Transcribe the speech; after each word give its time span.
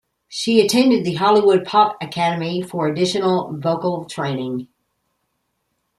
She 0.27 0.59
attended 0.59 1.05
the 1.05 1.13
Hollywood 1.13 1.63
Pop 1.63 1.95
Academy 2.01 2.63
for 2.63 2.87
additional 2.87 3.55
vocal 3.55 4.03
training. 4.05 4.67